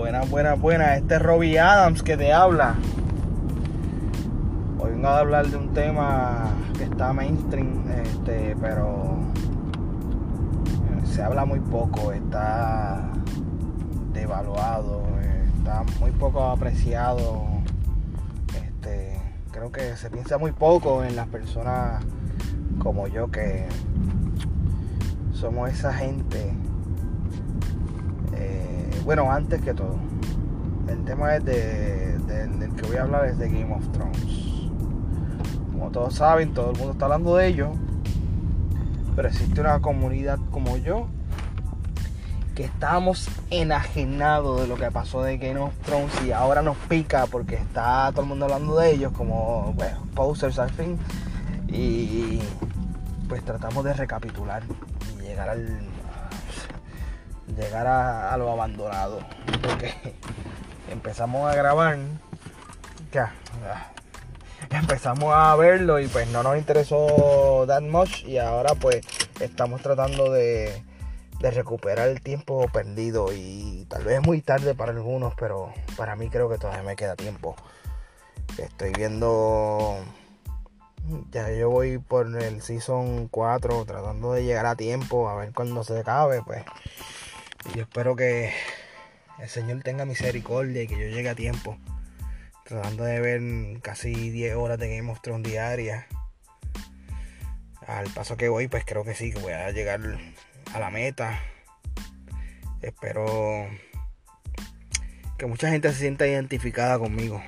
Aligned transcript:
Buenas, 0.00 0.30
buenas, 0.30 0.58
buenas. 0.58 0.96
Este 0.96 1.16
es 1.16 1.22
Robbie 1.22 1.58
Adams 1.58 2.02
que 2.02 2.16
te 2.16 2.32
habla. 2.32 2.74
Hoy 4.78 4.92
vengo 4.92 5.08
a 5.08 5.18
hablar 5.18 5.46
de 5.48 5.58
un 5.58 5.74
tema 5.74 6.54
que 6.78 6.84
está 6.84 7.12
mainstream, 7.12 7.84
este, 8.02 8.56
pero 8.62 9.18
se 11.04 11.22
habla 11.22 11.44
muy 11.44 11.60
poco, 11.60 12.12
está 12.12 13.10
devaluado, 14.14 15.02
está 15.58 15.84
muy 16.00 16.12
poco 16.12 16.44
apreciado. 16.44 17.44
Este, 18.54 19.20
creo 19.52 19.70
que 19.70 19.98
se 19.98 20.08
piensa 20.08 20.38
muy 20.38 20.52
poco 20.52 21.04
en 21.04 21.14
las 21.14 21.28
personas 21.28 22.02
como 22.78 23.06
yo 23.06 23.30
que 23.30 23.66
somos 25.34 25.68
esa 25.68 25.92
gente 25.92 26.54
bueno, 29.04 29.30
antes 29.30 29.60
que 29.62 29.74
todo, 29.74 29.96
el 30.88 31.04
tema 31.04 31.36
es 31.36 31.44
de, 31.44 32.18
del 32.18 32.74
que 32.74 32.86
voy 32.86 32.96
a 32.96 33.02
hablar 33.02 33.26
es 33.26 33.38
de 33.38 33.48
Game 33.48 33.74
of 33.74 33.86
Thrones. 33.92 34.70
Como 35.72 35.90
todos 35.90 36.14
saben, 36.14 36.52
todo 36.52 36.70
el 36.72 36.76
mundo 36.76 36.92
está 36.92 37.06
hablando 37.06 37.36
de 37.36 37.46
ello, 37.46 37.72
pero 39.16 39.28
existe 39.28 39.60
una 39.60 39.80
comunidad 39.80 40.38
como 40.50 40.76
yo 40.76 41.06
que 42.54 42.64
estamos 42.64 43.28
enajenados 43.50 44.60
de 44.60 44.66
lo 44.66 44.76
que 44.76 44.90
pasó 44.90 45.22
de 45.22 45.38
Game 45.38 45.60
of 45.60 45.72
Thrones 45.84 46.12
y 46.26 46.32
ahora 46.32 46.60
nos 46.60 46.76
pica 46.76 47.26
porque 47.26 47.54
está 47.54 48.10
todo 48.10 48.22
el 48.22 48.28
mundo 48.28 48.44
hablando 48.46 48.76
de 48.76 48.90
ellos 48.90 49.12
como 49.12 49.72
bueno, 49.74 49.98
posters 50.14 50.58
al 50.58 50.70
fin 50.70 50.98
y 51.68 52.40
pues 53.28 53.42
tratamos 53.44 53.84
de 53.84 53.94
recapitular 53.94 54.62
y 55.18 55.22
llegar 55.22 55.48
al 55.48 55.80
llegar 57.56 57.86
a, 57.86 58.36
lo 58.36 58.50
abandonado. 58.50 59.20
Porque 59.62 59.92
empezamos 60.90 61.50
a 61.50 61.54
grabar, 61.54 61.98
ya, 63.12 63.32
empezamos 64.70 65.34
a 65.34 65.54
verlo 65.56 66.00
y 66.00 66.08
pues 66.08 66.28
no 66.28 66.42
nos 66.42 66.56
interesó 66.56 67.64
that 67.66 67.82
much 67.82 68.24
y 68.24 68.38
ahora 68.38 68.74
pues 68.74 69.00
estamos 69.40 69.82
tratando 69.82 70.30
de, 70.30 70.82
de 71.40 71.50
recuperar 71.50 72.08
el 72.08 72.20
tiempo 72.20 72.68
perdido 72.72 73.32
y 73.32 73.86
tal 73.88 74.04
vez 74.04 74.20
muy 74.20 74.42
tarde 74.42 74.74
para 74.74 74.92
algunos, 74.92 75.34
pero 75.34 75.72
para 75.96 76.16
mí 76.16 76.28
creo 76.28 76.48
que 76.48 76.58
todavía 76.58 76.82
me 76.82 76.96
queda 76.96 77.16
tiempo. 77.16 77.56
Estoy 78.58 78.92
viendo 78.92 79.96
ya 81.30 81.50
yo 81.50 81.70
voy 81.70 81.98
por 81.98 82.26
el 82.42 82.62
season 82.62 83.28
4 83.28 83.84
tratando 83.84 84.32
de 84.32 84.44
llegar 84.44 84.66
a 84.66 84.76
tiempo 84.76 85.28
a 85.28 85.36
ver 85.36 85.52
cuando 85.52 85.82
se 85.82 85.98
acabe 85.98 86.42
pues 86.42 86.64
yo 87.74 87.82
espero 87.82 88.16
que 88.16 88.52
el 89.38 89.48
Señor 89.48 89.82
tenga 89.82 90.04
misericordia 90.04 90.82
y 90.82 90.86
que 90.86 90.98
yo 90.98 91.14
llegue 91.14 91.28
a 91.28 91.34
tiempo. 91.34 91.78
Tratando 92.64 93.04
de 93.04 93.20
ver 93.20 93.80
casi 93.82 94.30
10 94.30 94.54
horas 94.56 94.78
de 94.78 94.96
Game 94.96 95.10
of 95.10 95.20
Thrones 95.20 95.48
diarias. 95.48 96.06
Al 97.86 98.08
paso 98.10 98.36
que 98.36 98.48
voy, 98.48 98.68
pues 98.68 98.84
creo 98.84 99.04
que 99.04 99.14
sí, 99.14 99.32
que 99.32 99.40
voy 99.40 99.52
a 99.52 99.70
llegar 99.70 100.00
a 100.72 100.78
la 100.78 100.90
meta. 100.90 101.40
Espero 102.82 103.66
que 105.38 105.46
mucha 105.46 105.70
gente 105.70 105.92
se 105.92 105.98
sienta 105.98 106.26
identificada 106.26 106.98
conmigo. 106.98 107.42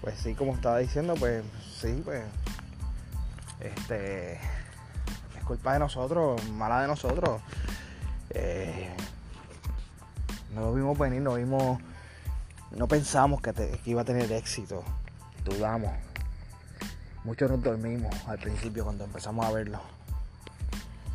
Pues 0.00 0.18
sí, 0.18 0.34
como 0.34 0.54
estaba 0.54 0.78
diciendo, 0.78 1.14
pues 1.14 1.42
sí, 1.80 2.00
pues. 2.04 2.22
Este 3.60 4.38
culpa 5.46 5.72
de 5.72 5.78
nosotros, 5.78 6.46
mala 6.50 6.82
de 6.82 6.88
nosotros. 6.88 7.40
Eh, 8.30 8.90
no 10.52 10.62
lo 10.62 10.74
vimos 10.74 10.98
venir, 10.98 11.22
no 11.22 11.34
vimos, 11.34 11.78
no 12.72 12.88
pensamos 12.88 13.40
que, 13.40 13.80
iba 13.86 14.02
a 14.02 14.04
tener 14.04 14.30
éxito, 14.32 14.82
dudamos. 15.44 15.92
Muchos 17.24 17.50
nos 17.50 17.62
dormimos 17.62 18.14
al 18.26 18.38
principio 18.38 18.84
cuando 18.84 19.04
empezamos 19.04 19.46
a 19.46 19.52
verlo, 19.52 19.80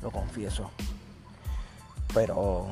lo 0.00 0.10
confieso. 0.10 0.70
Pero, 2.14 2.68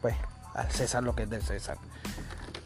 pues, 0.00 0.14
al 0.54 0.70
César 0.70 1.02
lo 1.02 1.14
que 1.14 1.24
es 1.24 1.30
del 1.30 1.42
César. 1.42 1.78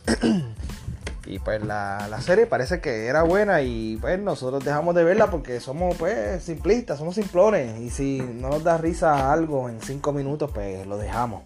Y 1.26 1.38
pues 1.38 1.62
la, 1.62 2.20
serie 2.20 2.46
parece 2.46 2.80
que 2.80 3.06
era 3.06 3.22
buena 3.22 3.60
y 3.60 3.98
pues 4.00 4.18
nosotros 4.18 4.64
dejamos 4.64 4.94
de 4.94 5.04
verla 5.04 5.30
porque 5.30 5.60
somos 5.60 5.96
pues 5.96 6.42
simplistas, 6.42 6.98
somos 6.98 7.14
simplones. 7.14 7.78
Y 7.80 7.90
si 7.90 8.20
no 8.20 8.48
nos 8.48 8.64
da 8.64 8.78
risa 8.78 9.32
algo 9.32 9.68
en 9.68 9.80
cinco 9.80 10.12
minutos, 10.12 10.50
pues 10.52 10.86
lo 10.86 10.96
dejamos. 10.96 11.42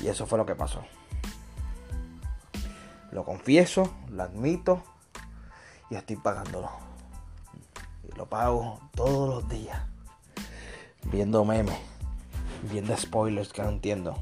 Y 0.00 0.08
eso 0.08 0.26
fue 0.26 0.38
lo 0.38 0.46
que 0.46 0.54
pasó. 0.54 0.82
Lo 3.10 3.24
confieso, 3.24 3.92
lo 4.08 4.22
admito 4.22 4.82
y 5.90 5.96
estoy 5.96 6.16
pagándolo. 6.16 6.70
Y 8.08 8.16
lo 8.16 8.26
pago 8.26 8.78
todos 8.94 9.28
los 9.28 9.48
días. 9.48 9.80
Viendo 11.04 11.44
memes, 11.44 11.78
viendo 12.70 12.96
spoilers 12.96 13.52
que 13.52 13.62
no 13.62 13.70
entiendo. 13.70 14.16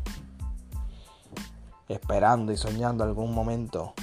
Esperando 1.89 2.51
y 2.51 2.57
soñando 2.57 3.05
algún 3.05 3.35
momento 3.35 3.95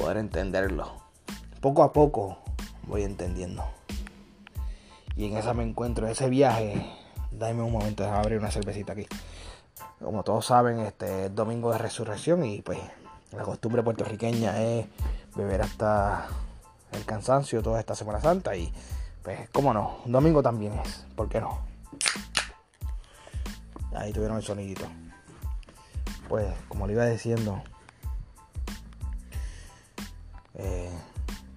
poder 0.00 0.18
entenderlo. 0.18 0.92
Poco 1.60 1.82
a 1.82 1.92
poco 1.92 2.38
voy 2.84 3.02
entendiendo. 3.02 3.64
Y 5.16 5.26
en 5.26 5.36
esa 5.36 5.54
me 5.54 5.64
encuentro, 5.64 6.06
en 6.06 6.12
ese 6.12 6.28
viaje. 6.28 6.86
Dame 7.30 7.62
un 7.62 7.72
momento, 7.72 8.04
de 8.04 8.08
abrir 8.08 8.38
una 8.38 8.50
cervecita 8.50 8.92
aquí. 8.92 9.06
Como 10.02 10.22
todos 10.22 10.46
saben, 10.46 10.78
este 10.80 11.26
es 11.26 11.34
domingo 11.34 11.72
de 11.72 11.78
resurrección 11.78 12.44
y 12.44 12.62
pues 12.62 12.78
la 13.32 13.42
costumbre 13.42 13.82
puertorriqueña 13.82 14.62
es 14.62 14.86
beber 15.34 15.62
hasta 15.62 16.28
el 16.92 17.04
cansancio 17.04 17.62
toda 17.62 17.80
esta 17.80 17.94
Semana 17.94 18.20
Santa 18.20 18.56
y 18.56 18.72
pues 19.22 19.50
cómo 19.50 19.74
no, 19.74 19.98
domingo 20.06 20.42
también 20.42 20.72
es, 20.78 21.04
¿por 21.14 21.28
qué 21.28 21.40
no? 21.40 21.58
Ahí 23.94 24.12
tuvieron 24.12 24.36
el 24.36 24.42
sonidito. 24.42 24.84
Pues 26.28 26.46
como 26.68 26.86
le 26.86 26.92
iba 26.92 27.04
diciendo, 27.06 27.62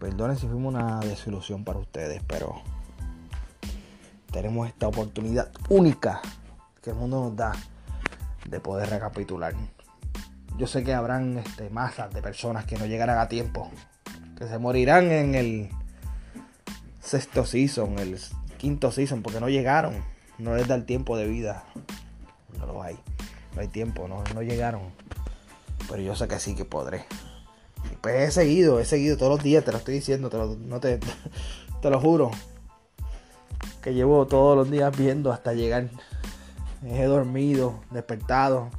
perdonen 0.01 0.35
si 0.35 0.47
fuimos 0.47 0.73
una 0.73 0.99
desilusión 0.99 1.63
para 1.63 1.77
ustedes, 1.77 2.23
pero 2.27 2.59
tenemos 4.31 4.67
esta 4.67 4.87
oportunidad 4.87 5.51
única 5.69 6.21
que 6.81 6.89
el 6.89 6.95
mundo 6.95 7.25
nos 7.25 7.35
da 7.35 7.51
de 8.49 8.59
poder 8.59 8.89
recapitular. 8.89 9.53
Yo 10.57 10.65
sé 10.65 10.83
que 10.83 10.95
habrán 10.95 11.37
este, 11.37 11.69
masas 11.69 12.11
de 12.11 12.23
personas 12.23 12.65
que 12.65 12.77
no 12.77 12.87
llegarán 12.87 13.19
a 13.19 13.27
tiempo, 13.27 13.69
que 14.39 14.47
se 14.47 14.57
morirán 14.57 15.11
en 15.11 15.35
el 15.35 15.69
sexto 16.99 17.45
season, 17.45 17.99
el 17.99 18.19
quinto 18.57 18.91
season, 18.91 19.21
porque 19.21 19.39
no 19.39 19.49
llegaron. 19.49 20.03
No 20.39 20.55
les 20.55 20.67
da 20.67 20.73
el 20.73 20.85
tiempo 20.85 21.15
de 21.15 21.27
vida. 21.27 21.63
No 22.57 22.65
lo 22.65 22.81
hay. 22.81 22.97
No 23.53 23.61
hay 23.61 23.67
tiempo, 23.67 24.07
no, 24.07 24.23
no 24.33 24.41
llegaron. 24.41 24.81
Pero 25.87 26.01
yo 26.01 26.15
sé 26.15 26.27
que 26.27 26.39
sí 26.39 26.55
que 26.55 26.65
podré. 26.65 27.05
Pues 28.01 28.29
he 28.29 28.31
seguido, 28.31 28.79
he 28.79 28.85
seguido 28.85 29.15
todos 29.15 29.33
los 29.33 29.43
días, 29.43 29.63
te 29.63 29.71
lo 29.71 29.77
estoy 29.77 29.95
diciendo, 29.95 30.29
te 30.29 30.37
lo, 30.37 30.55
no 30.55 30.79
te, 30.79 30.99
te 31.81 31.89
lo 31.89 31.99
juro. 31.99 32.31
Que 33.81 33.93
llevo 33.93 34.25
todos 34.25 34.57
los 34.57 34.71
días 34.71 34.95
viendo 34.97 35.31
hasta 35.31 35.53
llegar. 35.53 35.89
He 36.83 37.05
dormido, 37.05 37.79
despertado, 37.91 38.69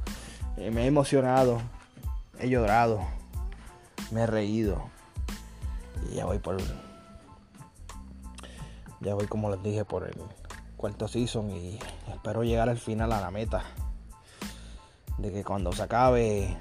eh, 0.57 0.71
me 0.71 0.83
he 0.83 0.87
emocionado, 0.87 1.61
he 2.37 2.49
llorado, 2.49 2.99
me 4.11 4.23
he 4.23 4.27
reído. 4.27 4.89
Y 6.11 6.15
ya 6.15 6.25
voy 6.25 6.39
por. 6.39 6.57
Ya 8.99 9.15
voy, 9.15 9.27
como 9.27 9.49
les 9.49 9.63
dije, 9.63 9.85
por 9.85 10.03
el 10.03 10.15
cuarto 10.75 11.07
season 11.07 11.49
y 11.51 11.79
espero 12.13 12.43
llegar 12.43 12.67
al 12.67 12.77
final 12.77 13.13
a 13.13 13.21
la 13.21 13.31
meta. 13.31 13.63
De 15.17 15.31
que 15.31 15.45
cuando 15.45 15.71
se 15.71 15.83
acabe 15.83 16.57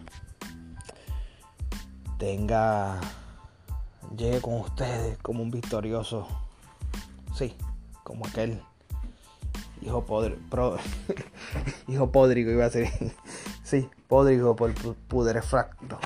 tenga, 2.22 3.00
llegue 4.16 4.40
con 4.40 4.60
ustedes 4.60 5.18
como 5.22 5.42
un 5.42 5.50
victorioso, 5.50 6.28
sí, 7.34 7.56
como 8.04 8.24
aquel 8.24 8.62
hijo 9.80 10.04
podre, 10.04 10.38
hijo 11.88 12.12
podrigo 12.12 12.52
iba 12.52 12.66
a 12.66 12.70
ser, 12.70 12.88
sí, 13.64 13.90
podrigo 14.06 14.54
por 14.54 14.72
puderefracto, 15.08 15.98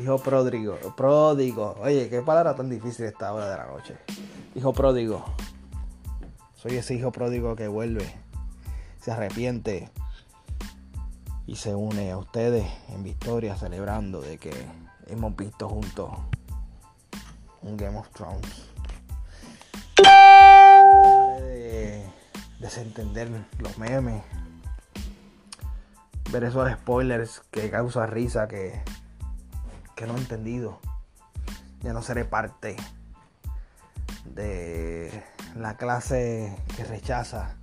hijo 0.00 0.18
pródigo, 0.18 0.78
pródigo, 0.96 1.74
oye, 1.80 2.08
qué 2.08 2.22
palabra 2.22 2.54
tan 2.54 2.70
difícil 2.70 3.06
esta 3.06 3.32
hora 3.32 3.50
de 3.50 3.56
la 3.56 3.66
noche, 3.66 3.96
hijo 4.54 4.72
pródigo, 4.72 5.24
soy 6.54 6.76
ese 6.76 6.94
hijo 6.94 7.10
pródigo 7.10 7.56
que 7.56 7.66
vuelve, 7.66 8.08
se 9.00 9.10
arrepiente 9.10 9.90
y 11.44 11.56
se 11.56 11.74
une 11.74 12.12
a 12.12 12.18
ustedes 12.18 12.64
en 12.90 13.02
victoria 13.02 13.56
celebrando 13.56 14.20
de 14.20 14.38
que 14.38 14.52
hemos 15.06 15.36
visto 15.36 15.68
juntos 15.68 16.10
un 17.62 17.76
Game 17.76 17.98
of 17.98 18.08
Thrones. 18.10 18.68
De 21.38 22.06
desentender 22.58 23.28
los 23.58 23.78
memes. 23.78 24.22
ver 26.30 26.44
esos 26.44 26.70
spoilers 26.72 27.42
que 27.50 27.70
causa 27.70 28.06
risa 28.06 28.48
que, 28.48 28.82
que 29.94 30.06
no 30.06 30.16
he 30.16 30.18
entendido. 30.18 30.80
Ya 31.82 31.92
no 31.92 32.02
seré 32.02 32.24
parte 32.24 32.76
de 34.24 35.24
la 35.56 35.76
clase 35.76 36.56
que 36.76 36.84
rechaza 36.84 37.56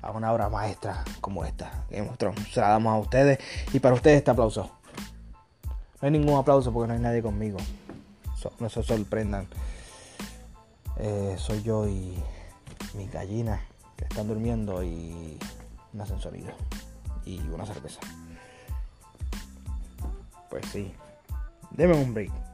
a 0.00 0.10
una 0.10 0.32
obra 0.32 0.48
maestra 0.48 1.04
como 1.20 1.44
esta. 1.44 1.84
Game 1.90 2.08
of 2.08 2.16
Thrones. 2.18 2.52
Se 2.52 2.60
la 2.60 2.68
damos 2.68 2.94
a 2.94 2.98
ustedes 2.98 3.38
y 3.72 3.80
para 3.80 3.94
ustedes 3.94 4.18
este 4.18 4.30
aplauso. 4.30 4.77
No 6.00 6.06
hay 6.06 6.10
ningún 6.12 6.38
aplauso 6.38 6.72
porque 6.72 6.88
no 6.88 6.94
hay 6.94 7.00
nadie 7.00 7.22
conmigo. 7.22 7.58
no 8.60 8.68
se 8.68 8.82
sorprendan. 8.82 9.48
Eh, 10.96 11.36
soy 11.38 11.62
yo 11.62 11.88
y 11.88 12.16
mis 12.94 13.12
gallinas 13.12 13.60
que 13.96 14.04
están 14.04 14.28
durmiendo 14.28 14.82
y 14.82 15.38
un 15.92 16.00
ascensorido 16.00 16.52
y 17.24 17.40
una 17.40 17.66
cerveza. 17.66 18.00
Pues 20.50 20.64
sí. 20.72 20.92
Deme 21.70 21.94
un 21.94 22.14
break. 22.14 22.47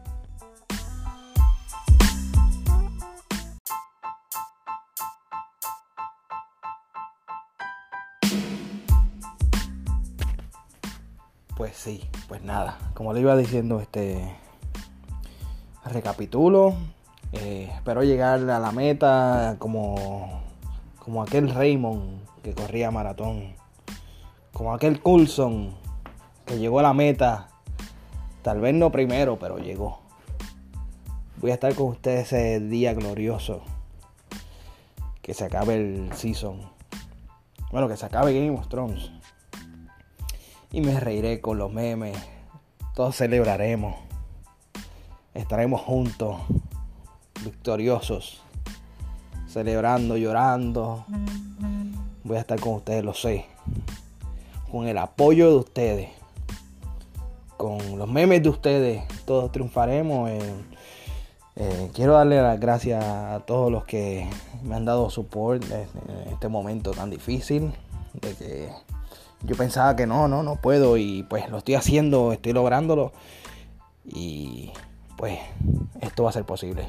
Pues 11.56 11.76
sí, 11.76 12.02
pues 12.26 12.42
nada, 12.42 12.78
como 12.94 13.12
le 13.12 13.20
iba 13.20 13.36
diciendo, 13.36 13.78
este 13.78 14.36
recapitulo, 15.84 16.74
eh, 17.32 17.70
espero 17.72 18.02
llegar 18.02 18.40
a 18.50 18.58
la 18.58 18.72
meta 18.72 19.54
como, 19.60 20.42
como 20.98 21.22
aquel 21.22 21.54
Raymond 21.54 22.26
que 22.42 22.54
corría 22.54 22.90
maratón, 22.90 23.54
como 24.52 24.74
aquel 24.74 25.00
Coulson 25.00 25.76
que 26.44 26.58
llegó 26.58 26.80
a 26.80 26.82
la 26.82 26.92
meta, 26.92 27.50
tal 28.42 28.60
vez 28.60 28.74
no 28.74 28.90
primero, 28.90 29.38
pero 29.38 29.58
llegó. 29.58 30.00
Voy 31.36 31.52
a 31.52 31.54
estar 31.54 31.72
con 31.76 31.86
ustedes 31.90 32.32
ese 32.32 32.58
día 32.58 32.94
glorioso, 32.94 33.62
que 35.22 35.34
se 35.34 35.44
acabe 35.44 35.76
el 35.76 36.12
season, 36.14 36.62
bueno, 37.70 37.86
que 37.86 37.96
se 37.96 38.06
acabe 38.06 38.34
Game 38.34 38.58
of 38.58 38.66
Thrones 38.66 39.12
y 40.74 40.80
me 40.80 40.98
reiré 40.98 41.40
con 41.40 41.56
los 41.56 41.72
memes. 41.72 42.16
Todos 42.96 43.14
celebraremos. 43.14 43.94
Estaremos 45.32 45.80
juntos, 45.80 46.38
victoriosos, 47.44 48.42
celebrando, 49.46 50.16
llorando. 50.16 51.04
Voy 52.24 52.38
a 52.38 52.40
estar 52.40 52.58
con 52.58 52.74
ustedes, 52.74 53.04
lo 53.04 53.14
sé. 53.14 53.46
Con 54.68 54.88
el 54.88 54.98
apoyo 54.98 55.48
de 55.50 55.56
ustedes. 55.58 56.08
Con 57.56 57.96
los 57.96 58.08
memes 58.08 58.42
de 58.42 58.48
ustedes. 58.48 59.04
Todos 59.26 59.52
triunfaremos. 59.52 60.28
Eh, 61.54 61.90
quiero 61.94 62.14
darle 62.14 62.42
las 62.42 62.58
gracias 62.58 63.04
a 63.04 63.38
todos 63.46 63.70
los 63.70 63.84
que 63.84 64.28
me 64.64 64.74
han 64.74 64.84
dado 64.84 65.08
support 65.08 65.62
en 65.70 66.32
este 66.32 66.48
momento 66.48 66.90
tan 66.90 67.10
difícil. 67.10 67.72
De 68.14 68.34
que 68.34 68.70
yo 69.42 69.56
pensaba 69.56 69.96
que 69.96 70.06
no, 70.06 70.28
no, 70.28 70.42
no 70.42 70.56
puedo 70.56 70.96
y 70.96 71.22
pues 71.24 71.48
lo 71.50 71.58
estoy 71.58 71.74
haciendo, 71.74 72.32
estoy 72.32 72.52
lográndolo 72.52 73.12
y 74.04 74.70
pues 75.16 75.38
esto 76.00 76.24
va 76.24 76.30
a 76.30 76.32
ser 76.32 76.44
posible. 76.44 76.88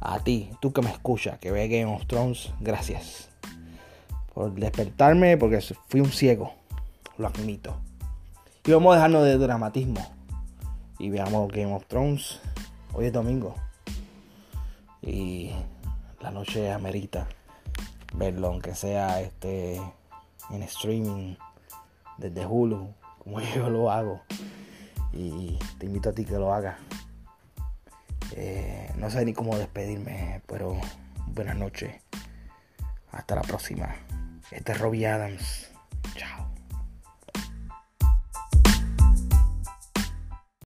A 0.00 0.18
ti, 0.20 0.50
tú 0.60 0.72
que 0.72 0.82
me 0.82 0.90
escuchas, 0.90 1.38
que 1.38 1.50
ve 1.50 1.68
Game 1.68 1.94
of 1.94 2.06
Thrones, 2.06 2.52
gracias 2.60 3.28
por 4.32 4.52
despertarme 4.52 5.36
porque 5.36 5.60
fui 5.88 6.00
un 6.00 6.10
ciego, 6.10 6.54
lo 7.18 7.26
admito. 7.28 7.76
Y 8.64 8.72
vamos 8.72 8.92
a 8.92 8.96
dejarnos 8.96 9.24
de 9.24 9.38
dramatismo 9.38 10.06
y 10.98 11.10
veamos 11.10 11.50
Game 11.52 11.74
of 11.74 11.86
Thrones. 11.86 12.40
Hoy 12.94 13.06
es 13.06 13.12
domingo 13.12 13.54
y 15.02 15.50
la 16.20 16.30
noche 16.30 16.70
amerita 16.70 17.26
verlo, 18.14 18.48
aunque 18.48 18.74
sea 18.74 19.20
este 19.20 19.80
en 20.52 20.62
streaming 20.64 21.36
desde 22.18 22.46
Hulu, 22.46 22.94
como 23.18 23.40
yo 23.54 23.70
lo 23.70 23.90
hago. 23.90 24.22
Y 25.12 25.58
te 25.78 25.86
invito 25.86 26.10
a 26.10 26.12
ti 26.12 26.24
que 26.24 26.34
lo 26.34 26.52
hagas. 26.52 26.76
Eh, 28.32 28.92
no 28.96 29.10
sé 29.10 29.24
ni 29.24 29.32
cómo 29.32 29.56
despedirme, 29.56 30.42
pero 30.46 30.78
buenas 31.26 31.56
noches. 31.56 31.94
Hasta 33.10 33.34
la 33.34 33.42
próxima. 33.42 33.94
Este 34.50 34.72
es 34.72 34.78
Robbie 34.78 35.06
Adams. 35.06 35.69